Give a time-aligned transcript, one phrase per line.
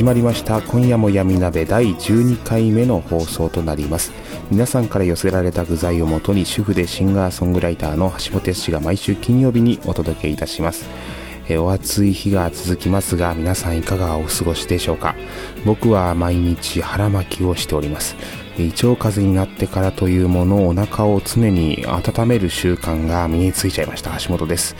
[0.00, 0.62] 始まりました。
[0.62, 4.12] 今夜も闇鍋第12回目の放送となります。
[4.50, 10.88] 皆さんから寄せられた具材をもとに主婦でシンガーソングライターの橋本康が毎週金曜日にお届けいたします。
[11.50, 15.14] えお暑い日が続きますが皆さんいかがお過ごしでしょうか。
[15.66, 18.16] 僕は毎日腹巻きをしております。
[18.56, 24.18] 胃腸風邪になってからというものをお腹を常に温める習慣が身についちゃいました。
[24.18, 24.76] 橋本です。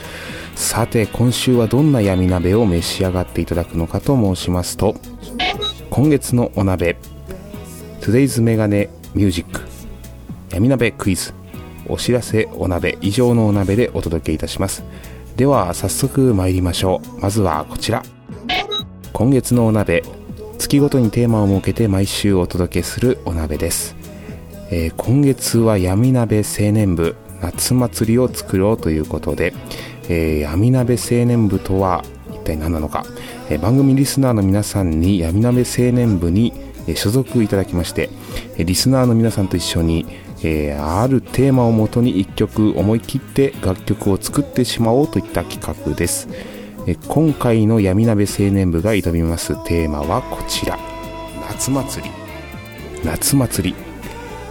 [0.61, 4.95] さて今週はどんな闇鍋を召し上がっていただくのかと申しますと
[5.89, 6.97] 今月のお鍋
[7.99, 9.61] Today's メガネミュージック
[10.51, 11.33] 闇鍋クイズ
[11.87, 14.83] お知らせお鍋以上のお鍋でお届けいたします。
[15.35, 17.19] では早速参りましょう。
[17.19, 18.03] まずはこちら。
[19.11, 20.03] 今月のお鍋
[20.59, 23.95] 月ごとにテーマを設けて毎週お届けするお鍋です、
[24.69, 29.53] えー今月は闇鍋青年部夏祭りを作ろうということで、
[30.11, 33.05] えー闇鍋青年部とは一体何なのか、
[33.49, 36.53] えー番組リスナーの皆さんに闇鍋青年部に
[36.95, 38.09] 所属いただきまして
[38.57, 40.05] リスナーの皆さんと一緒に、
[40.43, 46.27] えーあるテーマをもとに一曲思い切って楽曲を作ってしまおうといった企画です。
[46.87, 50.77] えー今回の闇鍋青年部が挑みますテーマはこちら。
[51.49, 52.11] 夏祭り。
[53.05, 53.90] 夏祭り。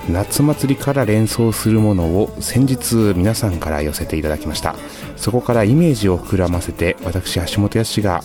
[0.09, 4.75] 夏祭りから連想するものを先日皆さんから寄せていただきました。
[5.17, 8.23] そこからイメージを膨らませて私橋本康が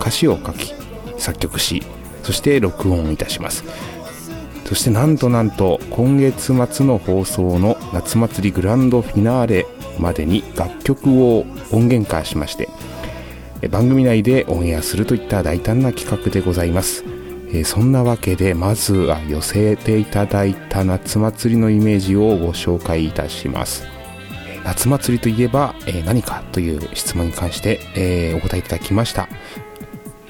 [0.00, 0.74] 歌詞を書き
[1.18, 1.82] 作曲し
[2.22, 3.64] そして録音いたします。
[4.64, 9.66] そしてなんとなんと今月末の放送の夏祭りグランドフィナーレ
[9.98, 12.68] までに楽曲を音源化しまして
[13.70, 17.17] 番組内でオンエアするといった大胆な企画でございます。
[17.50, 23.86] えーそんなわけでまずは寄せていただいた夏祭りのイメージをご紹介いたします。
[24.50, 29.28] えー夏祭りといえば、えー何かという質問に関して、えお答えいただきました、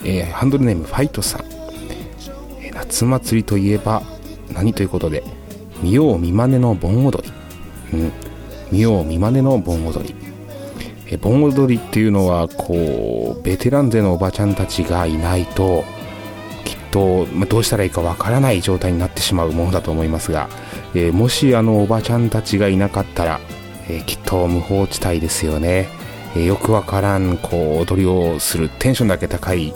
[0.05, 1.45] えハンドルネームファイトさん、
[2.63, 4.03] え夏祭りといえば
[4.53, 5.25] 何ということで？
[5.83, 7.27] 見よう見まねの盆踊
[7.93, 8.13] り、うん、
[8.71, 10.15] 見よう見まねの盆踊り。
[11.11, 15.85] え盆踊りっていうのはこうベテラン勢のおばちゃんたちがいないと
[16.89, 20.49] と、どうしたらいいかわからない状態になってしまうものだと思いますが、
[20.95, 23.41] えーもしあのおばちゃんたちがいなかったら、
[23.89, 25.89] えーきっと無法地帯ですよね、
[26.35, 29.73] えーよくわからんこう踊りをするテンションだけ高い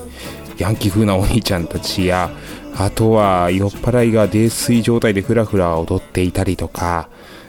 [0.59, 2.31] ヤンキー風なお兄ちゃんたちや
[2.77, 7.09] あとは酔っ払いが泥酔状態でふらふら踊っていたりとか、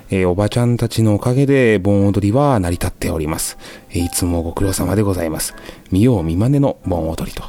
[0.10, 3.58] えおばちゃんたちのおかげで盆踊りは成り立っております。
[3.92, 5.56] えいつもご苦労様でございます。
[5.92, 7.44] 見よう見まねの盆踊りと。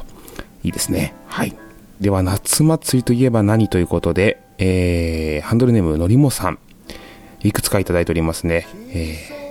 [0.63, 1.13] いいですね。
[1.27, 1.64] はい。
[2.01, 6.59] では、夏祭りといえば何ということで、えー、ハンドルネームのりもさん。
[7.41, 8.67] いくつかいただいておりますね。
[8.89, 9.45] えー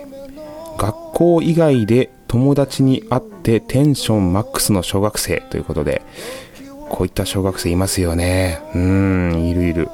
[0.77, 6.01] 学校以外で友達に会ってテンションマックスの小学生ということで、
[6.89, 8.59] こういった小学生いますよね。
[8.75, 9.89] うん、いるいる。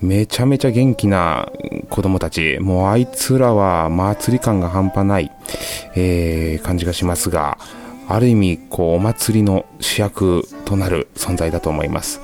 [0.00, 1.52] めちゃめちゃ元気な
[1.90, 2.56] 子供たち。
[2.60, 5.30] もうあいつらは祭り感が半端ない、
[5.94, 7.58] えー感じがしますが、
[8.14, 12.20] ある意味、こう、お祭りの主役となる存在だと思います。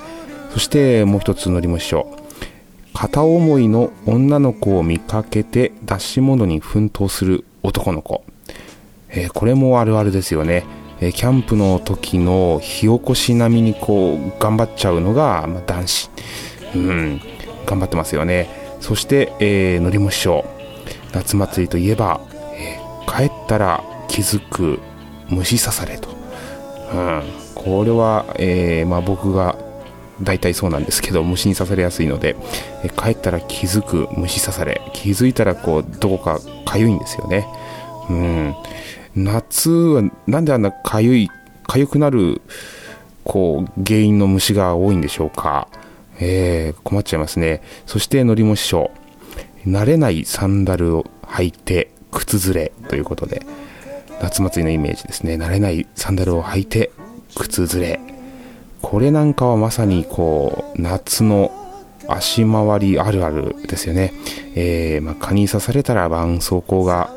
[0.52, 2.06] そして、もう一つのりも師匠。
[2.92, 8.24] 片思いの女の子を見かけて出し物に奮闘する男の子。
[9.10, 10.64] えーこれもあるあるですよね。
[11.00, 16.10] えーキャンプの時の火起こし並みにこう頑張っちゃうのが、まあ、男子。
[16.74, 17.20] うん、
[17.64, 18.50] 頑張ってますよね。
[18.80, 20.44] そして、えー、のりも師匠。
[21.12, 22.20] 夏祭りといえば、
[22.54, 24.80] えー帰ったら気づく
[25.28, 26.08] 虫刺されと。
[26.92, 27.22] うん、
[27.54, 29.56] これは、えーまあ、僕が
[30.22, 32.36] 大体そうなんですけど虫に刺されやすいので、
[32.82, 36.36] え帰ったら気づく虫刺され気づいたらこうどこか
[36.66, 37.46] 痒いんですよね
[38.08, 38.54] うん
[39.24, 41.28] 夏はなんであんなかゆい、
[41.66, 42.40] かゆくなる、
[43.24, 45.68] こう、原因の虫が多いんでしょうか。
[46.20, 47.62] えー、困っちゃいますね。
[47.86, 48.90] そして、のりも師匠。
[49.66, 53.42] 慣れないサンダルを履いて、靴ずれということで、
[54.20, 55.34] 夏祭りのイメージですね。
[55.34, 56.90] 慣れないサンダルを履いて、
[57.36, 58.00] 靴ずれ。
[58.82, 61.52] これなんかはまさにこう、夏の
[62.08, 64.12] 足回りあるあるですよね。
[64.54, 67.10] えー、まあ、蚊に刺されたら絆創膏が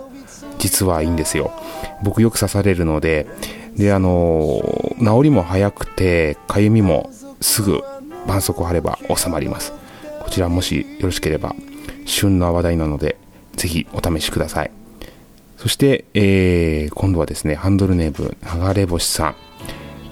[0.59, 1.51] 実はいいんですよ。
[2.03, 3.27] 僕よく刺されるので、
[3.75, 7.09] で、あのー、治りも早くて、かゆみも
[7.39, 7.81] すぐ
[8.25, 9.73] 絆創膏貼れば収まります。
[10.21, 11.55] こちらもしよろしければ、
[12.05, 13.17] 旬の話題なので、
[13.55, 14.80] ぜひお試しください。
[15.61, 19.35] そして、えー、今度はですね、ハンドルネーム、流れ星さん。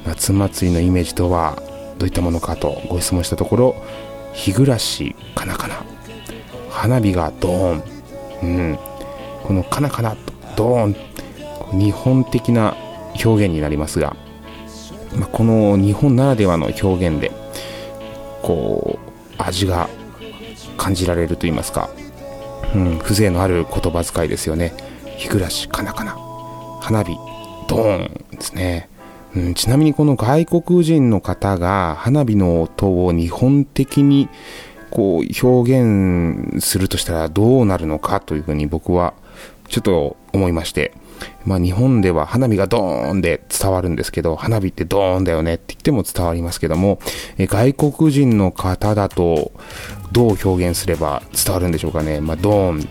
[0.05, 1.59] 夏祭りのイメージとは
[1.97, 3.75] どういったものかとご質問したところ、
[4.31, 5.83] 日暮らしかなかな。
[6.69, 7.83] 花火がドーン、
[8.43, 8.79] うん、
[9.41, 10.15] このかなかな
[10.55, 10.95] ドーン。
[11.79, 12.77] 日本的な
[13.25, 14.15] 表現になりますが、
[15.15, 17.31] まあ、この日本ならではの表現で
[18.43, 19.89] こう味が
[20.77, 21.89] 感じられると言いますか、
[22.75, 24.88] うん、風情のある言葉遣いですよね。
[25.19, 26.15] 日暮かなかな。
[26.79, 27.17] 花火
[27.67, 28.87] ドーンですね。
[29.35, 34.29] うん、ちなみにこの外国人の方が花火の音を日本的に
[34.89, 39.13] こう表現するとしたらどうなるのかというふうに僕は
[39.67, 40.93] ちょっと思いまして、
[41.45, 46.99] まあ日本では花火がドーンで伝わるんですけど、花火ってドーンだよねって言っても伝わりますけども、
[47.37, 49.51] 外国人の方だと
[50.13, 52.21] どう表現すれば伝わるんでしょうかね。
[52.21, 52.87] まあドーン、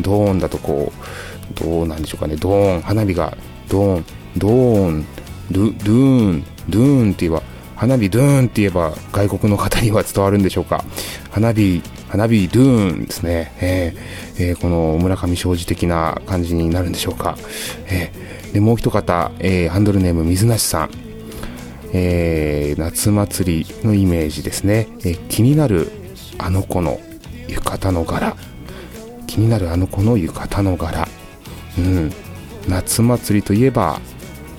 [0.00, 1.02] ドーンだとこう、
[1.52, 2.36] どうなんでしょうかね。
[2.36, 3.36] ドーン、花火が
[3.68, 4.04] ドーン、
[4.36, 5.06] ドーン、
[5.50, 7.42] ドゥドゥーン、ドゥーンって言えば、
[7.76, 10.84] 花火ドゥーンって言えば外国の方には伝わるんでしょうか。
[11.30, 13.52] 花火、花火ドゥーンですね。
[13.60, 17.36] えーえー、この村上正治的な感じになるんでしょうか。
[17.86, 20.90] えー、で、もう一方、えー、ハンドルネーム水梨さん。
[21.94, 24.88] えー、夏祭りのイメージですね。
[25.00, 25.90] えー、気になる
[26.38, 27.00] あの子の
[27.48, 28.36] 浴衣の柄。
[29.26, 31.08] 気になるあの子の浴衣の柄。
[31.78, 32.12] うん。
[32.68, 34.00] 夏祭りといえば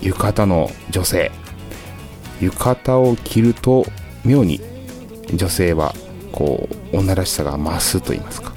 [0.02, 1.32] 浴衣の女性。
[2.42, 3.86] 浴衣を着ると
[4.26, 4.60] 妙に
[5.34, 5.94] 女性は
[6.32, 8.54] こう女らしさが増すと言いますか。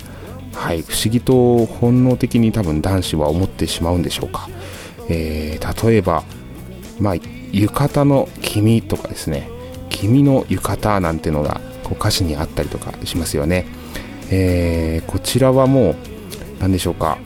[0.54, 0.82] はい。
[0.82, 4.48] 不思議と本能的に多分男子は思ってしまうんでしょうか、
[5.08, 6.24] えー、例えば
[6.98, 7.14] まあ
[7.52, 9.48] 浴衣の君とかですね。
[9.88, 13.66] 君の浴衣なんてのがこう歌詞にあったりとかしますよね、
[14.30, 15.96] えー、こちらはもう
[16.58, 17.18] 何でしょうか。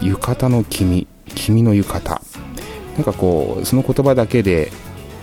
[0.00, 2.20] 浴衣の君君の浴衣。
[2.96, 4.70] なんかこうその言葉だけで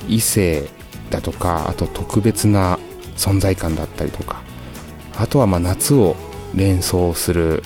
[0.08, 0.70] 異性
[1.10, 2.80] だとかあと特別な
[3.16, 4.42] 存在感だったりとか。
[5.18, 6.16] あとはま夏を
[6.56, 7.64] 連想する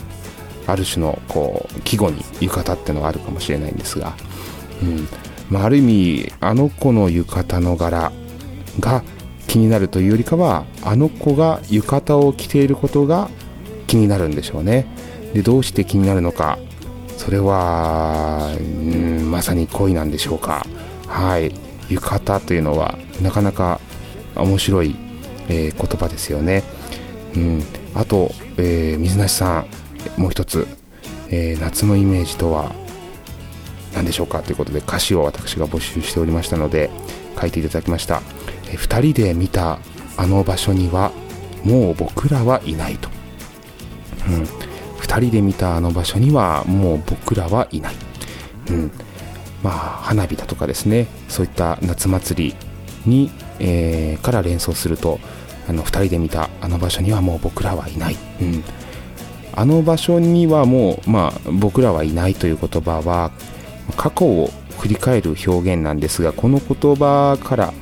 [0.67, 4.13] ある種のこう季語に浴衣ってのがあるかもしれないんですが、
[4.81, 5.07] うん。
[5.49, 8.11] まあ、ある意味あの子の浴衣の柄
[8.79, 9.03] が
[9.47, 13.29] 気になるというよりかはあの子が浴衣を着ていることが
[13.87, 14.87] 気になるんでしょうね。
[15.33, 16.57] でどうして気になるのか
[17.25, 20.65] それは、うん、まさに恋なんでしょうか。
[21.07, 21.51] はい。
[21.89, 23.79] 浴衣というのはなかなか
[24.35, 24.95] 面白い、
[25.49, 26.63] えー、言葉ですよね、
[27.35, 27.63] うん、
[27.93, 29.65] あと、えー、水梨さ
[30.17, 30.67] んもう一つ、
[31.29, 32.71] えー、夏のイメージとは
[33.93, 34.41] 何でしょうか。
[34.41, 36.89] ということで歌詞を私が募集しておりましたので
[37.39, 38.21] 書いていただきました、
[38.69, 39.79] えー、2人で見た
[40.17, 41.11] あの場所には
[41.63, 43.09] もう僕らはいないと、
[44.27, 44.74] うん。
[45.05, 47.95] 2人で見たあの場所にはもう僕らはいない、
[48.69, 48.91] うん。
[49.65, 52.55] まあ、花火だとかですねそういった夏祭り
[53.09, 55.19] に、えー、から連想すると
[55.67, 58.63] あの2人で見たあの場所にはもう僕らはいない、うん、
[59.53, 63.31] あの場所にはもう、まあ、僕らはいないという言葉は
[63.97, 67.73] 過去を振り返る表現なんですがこの言葉から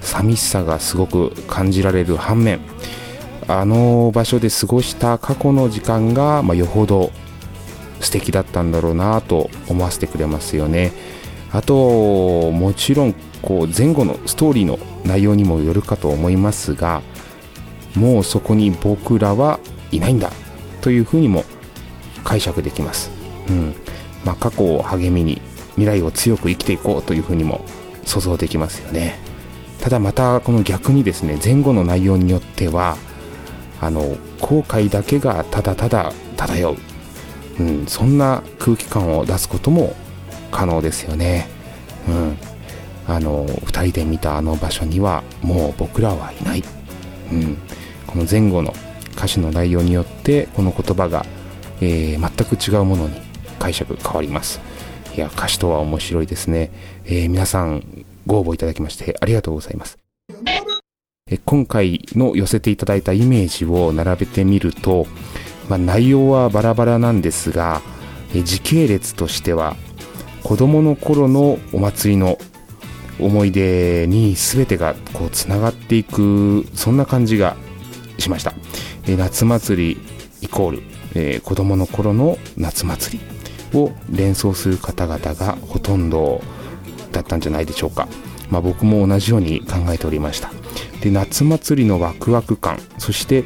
[0.00, 2.58] 寂しさがすごく感じられる反面
[3.58, 7.10] あの場所で過ごした過去の時間が、まあ、よほど
[8.00, 10.92] 素敵だったんだろうなと思わせてくれますよね。
[11.52, 17.02] あともちろんこう前後のストーリーの内容にもよるかと思いますが
[17.96, 19.58] もうそこに僕らは
[19.90, 20.30] いないんだ
[20.80, 21.44] というふうにも
[22.22, 23.10] 解釈できます、
[23.48, 23.74] うん。
[24.24, 27.64] まあ、過去を励みに未来を強く生きていこうというふうにも
[28.04, 29.18] 想像できますよね。
[29.80, 32.96] ただまたこの逆にですね前後の内容によっては
[33.80, 36.76] あの後悔だけがただただ漂う、
[37.58, 39.94] うん、そんな空気感を出すことも
[40.50, 41.48] 可能ですよね、
[42.08, 42.38] うん、
[43.06, 46.64] あの2人で見たあの場所にはもう僕らはいない、
[47.32, 47.56] うん、
[48.06, 48.74] この前後の
[49.16, 51.24] 歌詞の内容によってこの言葉が、
[51.80, 53.20] えー、全く違うものに
[53.58, 54.60] 解釈変わります。
[55.14, 56.70] いや歌詞とは面白いですね、
[57.04, 59.99] えー、皆さんご応募いただきましてありがとうございます。
[61.30, 65.06] え今回の寄せていただいたイメージを並べてみると、
[65.68, 67.80] まあ、内容はバラバラなんですが
[68.34, 69.76] え時系列としては
[70.42, 72.38] 子供の頃のお祭りの
[73.20, 77.56] 思い出に全てがこうつながっていくそんな感じが
[78.18, 78.52] しました、
[79.06, 80.00] え夏祭り
[80.40, 80.82] イコール、
[81.14, 83.18] えー、子供の頃の夏祭
[83.72, 86.42] りを連想する方々がほとんど
[87.12, 88.08] だったんじゃないでしょうか、
[88.50, 90.59] まあ、僕も同じように考えておりました。
[91.00, 93.44] で夏祭りのワクワク感そして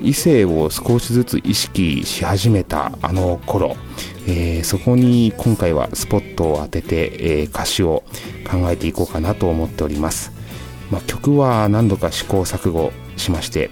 [0.00, 3.76] 異性を少しずつ意識し始めたあの頃、
[4.26, 8.04] えー、そこに今回はスポットを当てて、えー、歌詞を
[8.48, 10.32] 考えていこうかなと思っております、
[10.90, 13.70] まあ、曲は何度か試行錯誤しまして、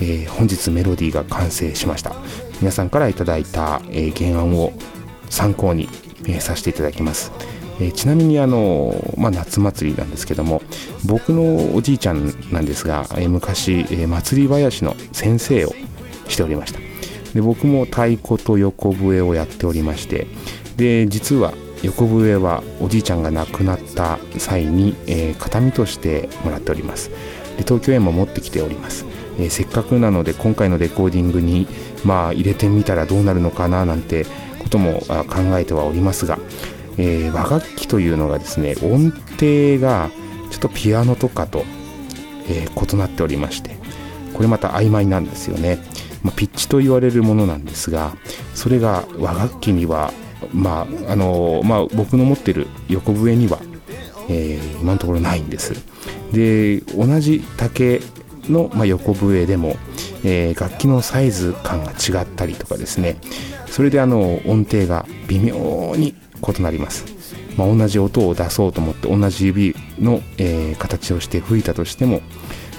[0.00, 2.16] えー、本日メロディーが完成しました。
[2.60, 4.72] 皆さんから頂いた、え原案を
[5.30, 5.88] 参考に、
[6.26, 7.30] えさせていただきます。
[7.80, 10.62] え、ちなみにあの、まあ、夏祭りなんですけども
[11.04, 15.74] 僕のおじいちゃんなんですが、え、昔、え、祭り林の先生を
[16.28, 16.80] しておりました。
[17.34, 20.26] で僕も太鼓と横笛をやっておりまして
[20.76, 27.10] で実は横笛はおじいちゃんが亡くなった際に、えー、形見としてもらっております。
[27.56, 29.04] で東京へも持ってきております、
[29.38, 31.66] えー、せっかくなので今回のレコーディングに
[32.04, 34.26] まあ入れてみたらどうなるのかななんて
[34.60, 36.38] ことも考えてはおりますが
[36.98, 40.10] えー、和楽器というのがですね音程が
[40.50, 41.64] ちょっとピアノとかと、
[42.48, 43.76] えー、異なっておりまして
[44.34, 45.78] これまた曖昧なんですよね、
[46.22, 48.12] まあ、ピッチと言われるものなんですが
[48.54, 50.12] それが和楽器には
[50.52, 53.58] まああのまあ、僕の持ってる横笛には、
[54.28, 55.74] えー、今のところないんです。
[56.32, 58.00] で同じ竹
[58.44, 59.76] の、まあ、横笛でも、
[60.24, 63.16] えー、楽器のサイズ感が違ったりとかですね。
[63.66, 67.04] それであの音程が微妙に異なります、
[67.56, 72.20] まあ、同じ音を出そうと思って同じ指の、えー、形をして吹いたとしても、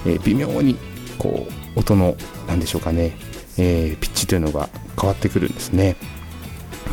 [0.05, 0.77] えー、微妙に
[1.17, 2.15] こう音の
[2.47, 3.17] 何でしょうかね、
[3.57, 5.95] えー、ピッチというのが変わってくるんですね。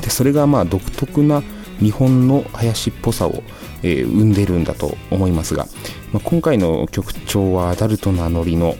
[0.02, 1.42] でそれがまあ独特な
[1.80, 3.42] 日本の林っぽさを、
[3.82, 5.66] えー、生んでるんだと思いますが、
[6.12, 8.76] まあ、今回の曲調はアダルトなノリの、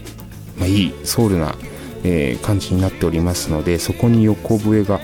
[0.57, 1.55] まあ、いいソウルな、
[2.03, 4.99] え、感じになっておりますのでそこに横笛が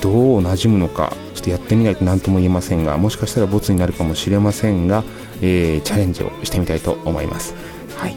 [0.00, 5.04] どう馴染むのかとやってみないと何とも言えませんがもしかしたらボツになるかもしれませんが、
[5.40, 7.54] えー、チャレンジをしてみたいと思います、
[7.96, 8.16] はい、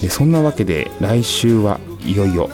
[0.00, 2.50] でそんなわけで来週はいよいよ、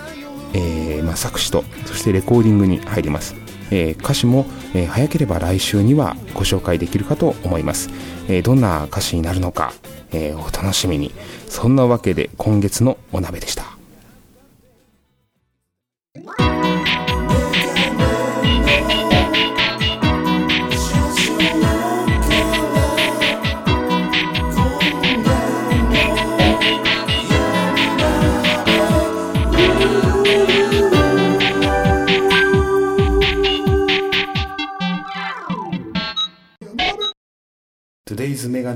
[0.54, 3.34] えー、まあ、作詞とそしてレコーディングに入ります、
[3.70, 7.90] えー、歌詞も、え早ければ来週にはご紹介できるかと思います、
[8.28, 9.72] えどんな歌詞になるのか、
[10.12, 11.12] えお楽しみに。
[11.50, 13.79] そんなわけで今月のお鍋でした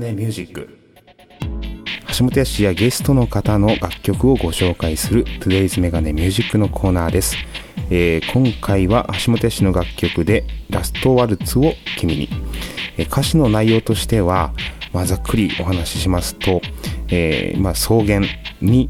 [0.05, 0.69] ネミュージック
[2.17, 7.35] 橋本康やゲストの方の楽曲をご紹介する Today's メガネミュージックのコーナーです、
[7.89, 12.29] えー、今回は橋本康の楽曲でラストワルツを君に、
[12.97, 14.53] えー、歌詞の内容としては、
[14.95, 16.61] まあ、ざっくりお話ししますと、
[17.09, 18.21] えー、まあ、草原
[18.61, 18.87] に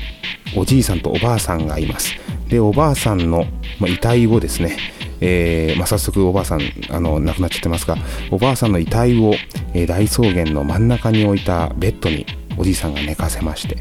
[0.55, 2.13] おじいさんとおばあさんがいます。
[2.47, 3.45] でおばあさんの、
[3.79, 4.77] まあ、遺体をですね
[5.21, 7.95] えーまあ、早速おばあさんあの亡くなっちゃってますが
[8.29, 9.33] おばあさんの遺体を、
[9.73, 12.25] え、大草原の真ん中に置いたベッドに
[12.57, 13.77] おじいさんが寝かせまして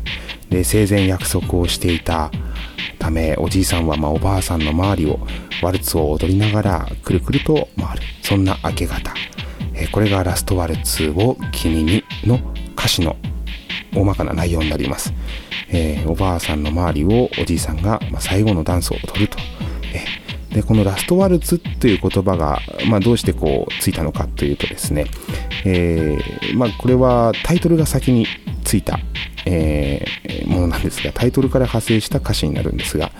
[0.48, 2.30] で生前約束をしていた
[3.00, 5.18] ためおじいさんはまおばあさんの周りを
[5.60, 8.02] ワルツを踊りながらくるくると回る。
[8.22, 9.12] そんな明け方、
[9.74, 12.38] え、これがラストワルツを君にの
[12.76, 13.16] 歌詞の
[13.94, 15.12] 大まかな内容になります、
[15.68, 19.38] えー、おばあさんの周りをおじいさんが、ま、最後のダンスを踊ると、
[19.92, 20.04] え
[20.54, 25.06] で、このラストワルツという言葉が、まあ、どうしてこうついたのかというとですね、
[25.64, 28.26] えー、まあ、これはタイトルが先に
[28.62, 29.00] ついた、
[29.46, 33.10] えー、ものなんですが、タイトルから派生した歌詞になるんですが、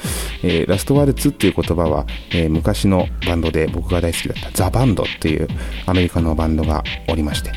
[0.45, 5.49] えー、ラストワルツっていう言葉は、え、昔のバンドで僕が大好きだったザ・バンドっていう
[5.87, 7.51] アメリカのバンドがおりまして、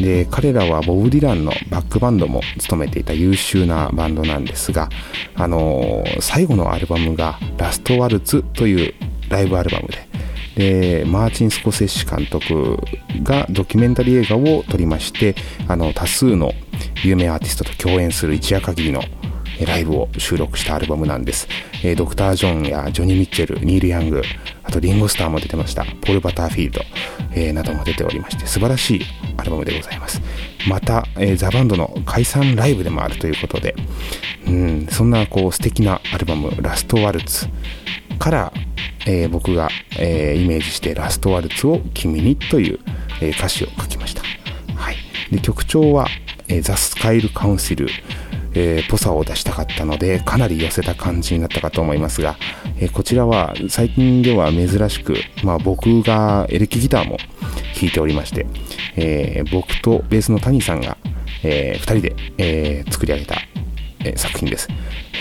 [0.00, 4.88] で、彼らはボブ・ディランのバックバンドも務めていた優秀なバンドなんですが、
[5.34, 8.94] あのー、最後のアルバムがラストワルツという
[9.28, 10.06] ライブアルバムで、
[10.56, 12.78] で、マーチン・スコセッシ監督
[13.22, 15.34] がドキュメンタリー映画を撮りまして、
[15.68, 16.52] あの、多数の
[17.04, 19.02] 有名アーティストと共演する一夜限りの、
[19.64, 21.48] ライブを収録したアルバムなんです。
[21.82, 24.22] えー、ドクター・ジョンやジョニー・ミッチェル、ニール・ヤング、
[24.62, 25.84] あとリンゴ・スターも出てました。
[25.84, 26.80] ポール・バターフィールド、
[27.32, 29.00] えー、なども出ておりまして、素晴らしい
[29.38, 30.20] アルバムでございます。
[30.68, 33.74] また、えー、ザ・バンドの解散ライブでもあるということで、
[34.46, 37.46] うん、そんなこう素敵なアルバム、ラスト・ワルツ
[38.16, 38.52] から、
[39.06, 39.68] えー、僕が、
[39.98, 42.80] えー、イメージしてラストワルツを君にという、
[43.20, 44.22] え、歌詞を書きました。
[44.74, 44.96] はい。
[45.30, 46.06] で、曲調は、
[46.48, 47.88] え、ザ・スカイル・カウンシル、
[48.54, 52.36] えー、ぽさを出したかったので、かなり寄せた感じになったかと思いますが、
[52.78, 57.18] えー、こちらは最近では珍しく、まあ僕がエレキギターも
[57.78, 58.46] 弾いておりまして、
[58.96, 60.96] えー、僕とベースの谷さんが、
[61.42, 63.36] えー、二人で、え、作り上げた、
[64.06, 64.68] えー、作品です。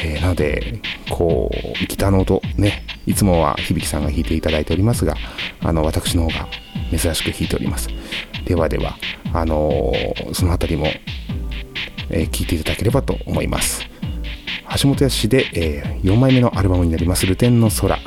[0.04, 5.16] えー、なので、こう、ギターの音、ね、いつもは響さんが弾いていただいておりますが、
[5.62, 6.48] あの、私の方が
[6.98, 7.90] 珍しく弾いております。
[8.46, 8.98] ではでは、
[9.34, 10.88] あのー、そのあたりも
[12.10, 13.86] えー、聞いていただければと思います。
[14.82, 17.98] 橋本康で、えー、4枚目のアルバムになります「ルテンの空」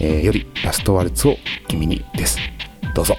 [0.00, 1.36] えー、よりラストワルツを
[1.68, 2.38] 君にです。
[2.94, 3.16] どうぞ。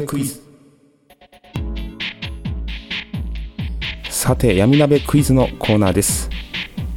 [0.00, 0.40] 鍋クイズ。
[4.08, 6.30] さて闇鍋クイズのコーナーです、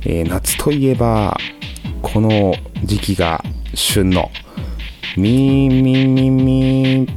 [0.06, 1.38] えー、夏といえば
[2.02, 4.30] この時期が旬の
[5.18, 7.08] ミーミンミンミン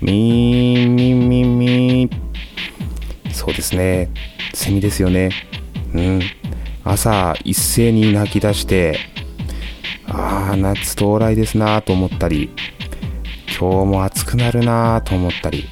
[0.00, 2.10] ミンミンミンミン
[3.32, 4.08] そうですね。
[4.54, 5.30] セミですよね。
[5.94, 6.20] うん。
[6.84, 8.98] 朝一斉に泣き出して
[10.06, 12.50] ああ夏到来ですなと思ったり
[13.62, 15.68] 今日も暑くなるなと思ったり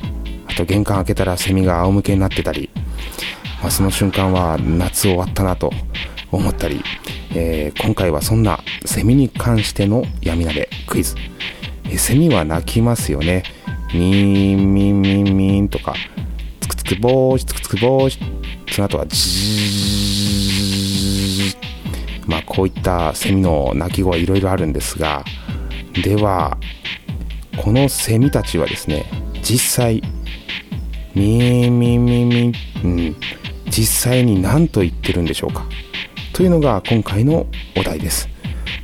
[0.47, 2.71] あと玄関開けたらセミが仰向けになってたり
[3.61, 5.71] まあ、その瞬間は夏終わったなと
[6.33, 6.83] 思ったり、
[7.35, 11.15] えー、今回はそんなセミに関しての闇鍋クイズ、
[11.91, 13.43] え、セミは鳴きますよね。
[13.93, 15.95] ミーンミンミンミンとか
[16.61, 18.21] つくつくぼーしつくつくぼーし
[18.71, 25.25] その後はジーまあこういったセミの鳴き声いろいろあるんですが
[26.05, 26.57] では
[27.57, 29.05] このセミたちはですね
[29.43, 30.03] 実際
[31.15, 32.53] ミーミンミンミン、
[32.85, 33.17] うん、
[33.67, 35.67] 実際に何と言ってるんでしょうか。
[36.33, 38.29] というのが今回のお題です、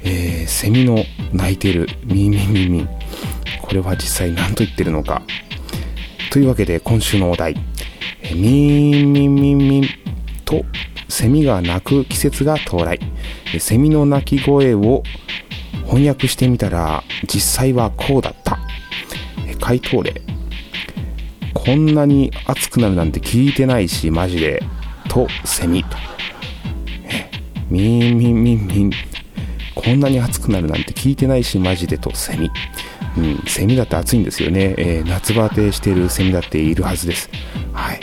[0.02, 2.88] えー、セミの鳴いてるミーミーミーミー。
[3.62, 5.22] これは実際何と言ってるのか。
[6.30, 7.54] というわけで今週のお題。
[8.34, 9.88] ミーミーミーミー
[10.44, 10.64] と
[11.08, 12.98] セミが鳴く季節が到来。
[13.58, 15.02] セミの鳴き声を
[15.86, 18.58] 翻訳してみたら実際はこうだった
[19.60, 20.20] 回答例
[21.54, 24.62] こんなに暑くなるなんて聞いてないしマジで
[25.08, 25.96] とセミと。
[27.70, 28.92] ミンミンミンミン。
[29.74, 32.50] こんなに暑くなるなんて聞いてないし、マジでとセミ。
[33.16, 34.74] うん、セミだって暑いんですよね。
[34.78, 37.30] えー、夏バテしてるセミだっているはずです。
[37.72, 38.00] はい。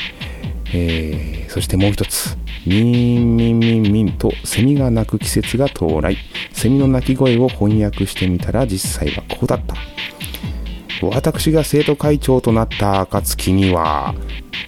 [0.73, 2.37] えー、そしてもう一つ。
[2.65, 6.17] ミンミンミンミンとセミが鳴く季節が到来。
[6.51, 9.75] セミの鳴き声を翻訳してみたら実際はこうだった。
[11.01, 14.15] 私が生徒会長となった暁には、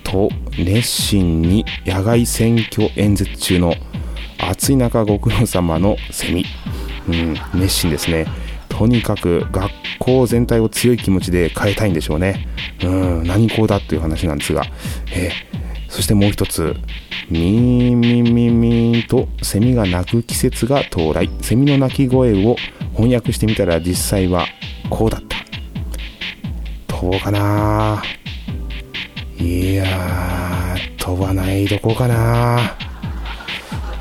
[0.03, 3.73] と熱心に野外選挙演説中の
[4.39, 6.45] 暑い中ご苦労様のセミ、
[7.07, 8.25] うん、熱心ですね
[8.69, 12.47] とにかく学校全体を強い気持ちで変えたいんでしょうね
[12.83, 14.63] うん何校だという話なんですが、
[15.11, 15.64] えー、
[15.95, 16.75] そしてもう一つ
[17.29, 21.29] ミーンミンミンミンとセミが鳴く季節が到来。
[21.41, 22.57] セミの鳴き声を
[22.97, 24.45] 翻訳してみたら実際は
[24.89, 25.37] こうだった。
[27.01, 28.03] どうかな。
[29.39, 32.75] いや、飛ばないどこかな。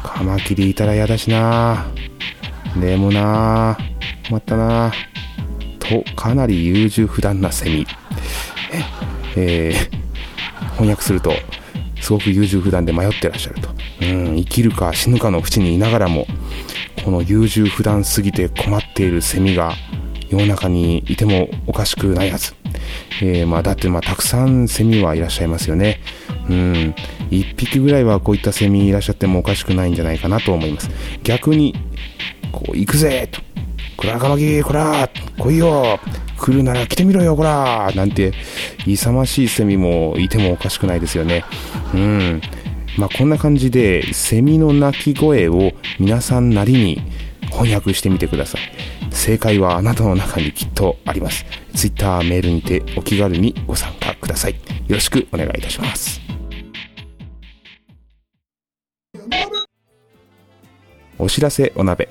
[0.02, 1.86] カマキリいたら嫌だしな。
[2.76, 3.78] でもな
[4.28, 4.92] 困ったな。
[5.78, 7.86] と、かなり優柔不断なセミ。
[9.36, 11.32] え、えー、翻訳すると、
[12.04, 13.70] すごく優柔不断で迷ってらっしゃると。
[14.02, 16.26] うん、生きるか死ぬかの淵にいながらも、
[17.02, 19.72] この優柔不断すぎて困っているセミが
[20.28, 22.52] 世の中にいてもおかしくないはず。
[23.22, 25.98] えー、まあ、だってまあたくさんセミはいらっしゃいますよね。
[26.50, 26.94] うん。
[27.30, 30.90] 1匹ぐらいはこういったセミいらっしゃってもおかしくないんじゃないかなと思います。
[31.22, 31.74] 逆に、
[32.52, 33.40] こう、行くぜと。
[33.96, 35.08] こら、カマキこら、
[35.44, 36.00] 来いよ
[36.38, 38.32] 来るなら来てみろよ、こらなんて、
[38.86, 41.44] 勇ましいセミもいてもおかしくないですよね。
[41.94, 42.40] うん。
[42.96, 47.02] まあ、こんな感じで、セミの鳴き声を皆さんなりに
[47.50, 48.60] 翻訳してみてください。
[49.10, 51.44] 正解はあなたの中にきっとあります。
[51.74, 54.52] Twitter メールにてお気軽にご参加ください。
[54.52, 56.20] よろしくお願いいたします。
[61.18, 62.08] お知らせお鍋、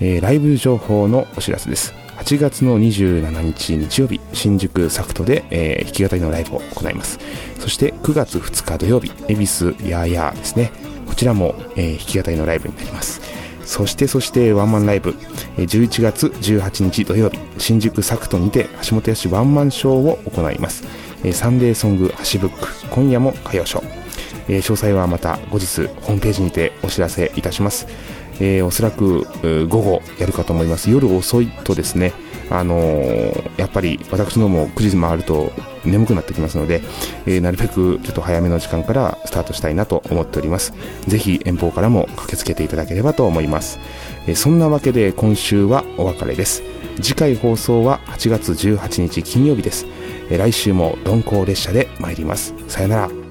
[0.00, 2.03] えー、ライブ情報のお知らせです。
[2.24, 7.18] 8月の27日日曜日、新宿サクトで、えー、弾き語りのライブを行います。
[7.58, 10.72] そして9月2日土曜日、恵比寿やーやーですね。
[11.06, 13.20] こちらも、えー、弾き語りのライブになります。
[13.66, 15.10] そしてそしてワンマンライブ、
[15.58, 20.82] 11月18日土曜日、新宿サクトにて橋本康ワンマンショーを行います。
[21.34, 24.04] サンデーソング橋ブック、今夜も歌謡ショー。
[24.48, 27.86] 詳細はまた後日ホームページにてお知らせいたします。
[28.40, 29.26] えー、おそらく
[29.68, 30.90] 午後やるかと思います。
[30.90, 32.12] 夜遅いとですね、
[32.50, 35.52] あのー、やっぱり私のも9時回ると
[35.84, 36.82] 眠くなってきますので、
[37.26, 40.74] えー、なるべくちょっと早めの時間からスタートしたいなと思っております。
[41.06, 43.78] ぜひ遠方からも駆けつけていただければと思います。
[44.26, 46.62] えー、そんなわけで今週はお別れです。
[47.02, 49.86] 次回放送は8月18日金曜日です。
[50.30, 52.54] え来週も鈍行列車で参ります。
[52.68, 53.23] さよなら。